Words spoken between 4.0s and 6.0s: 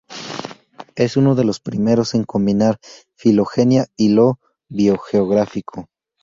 lo biogeográfico.